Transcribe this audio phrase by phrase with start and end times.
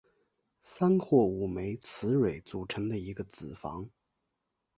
[0.63, 3.87] 三或五枚雌蕊组成一个子房。